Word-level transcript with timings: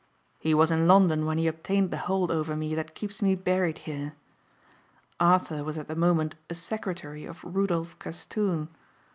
"He 0.39 0.55
was 0.55 0.71
in 0.71 0.87
London 0.87 1.27
when 1.27 1.37
he 1.37 1.45
obtained 1.45 1.91
the 1.91 1.97
hold 1.97 2.31
over 2.31 2.55
me 2.55 2.73
that 2.73 2.95
keeps 2.95 3.21
me 3.21 3.35
buried 3.35 3.77
here. 3.77 4.15
Arthur 5.19 5.63
was 5.63 5.77
at 5.77 5.87
the 5.87 5.95
moment 5.95 6.33
a 6.49 6.55
secretary 6.55 7.23
of 7.23 7.37
Rudolph 7.43 7.99
Castoon. 7.99 8.69